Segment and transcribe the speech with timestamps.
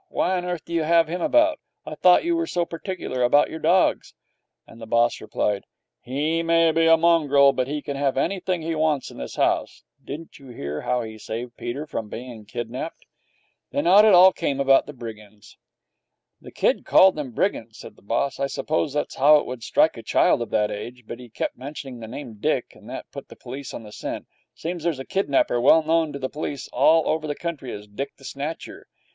[0.09, 1.59] Why on earth do you have him about?
[1.85, 4.15] I thought you were so particular about your dogs?'
[4.65, 5.63] And the boss replied,
[6.01, 9.83] 'He may be a mongrel, but he can have anything he wants in this house.
[10.03, 13.05] Didn't you hear how he saved Peter from being kidnapped?'
[13.71, 15.59] And out it all came about the brigands.
[16.41, 18.39] 'The kid called them brigands,' said the boss.
[18.39, 21.03] 'I suppose that's how it would strike a child of that age.
[21.05, 24.25] But he kept mentioning the name Dick, and that put the police on the scent.
[24.55, 27.85] It seems there's a kidnapper well known to the police all over the country as
[27.85, 28.87] Dick the Snatcher.